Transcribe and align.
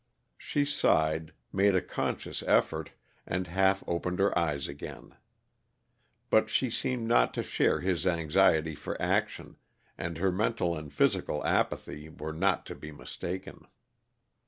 She 0.39 0.65
sighed, 0.65 1.31
made 1.53 1.75
a 1.75 1.79
conscious 1.83 2.41
effort, 2.47 2.89
and 3.27 3.45
half 3.45 3.83
opened 3.85 4.17
her 4.17 4.35
eyes 4.35 4.67
again. 4.67 5.13
But 6.31 6.49
she 6.49 6.71
seemed 6.71 7.07
not 7.07 7.35
to 7.35 7.43
share 7.43 7.81
his 7.81 8.07
anxiety 8.07 8.73
for 8.73 8.99
action, 8.99 9.57
and 9.99 10.17
her 10.17 10.31
mental 10.31 10.75
and 10.75 10.91
physical 10.91 11.45
apathy 11.45 12.09
were 12.09 12.33
not 12.33 12.65
to 12.65 12.75
be 12.75 12.91
mistaken. 12.91 13.67